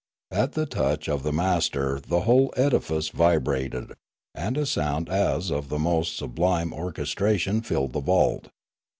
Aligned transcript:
At 0.31 0.53
the 0.53 0.65
touch 0.65 1.07
of 1.07 1.21
the 1.21 1.31
master 1.31 1.99
the 1.99 2.21
whole 2.21 2.51
edifice 2.57 3.09
vibrated, 3.09 3.93
and 4.33 4.57
a 4.57 4.65
sound 4.65 5.09
as 5.09 5.51
of 5.51 5.69
the 5.69 5.77
most 5.77 6.17
sublime 6.17 6.73
orchestration 6.73 7.61
filled 7.61 7.93
the 7.93 7.99
vault. 7.99 8.47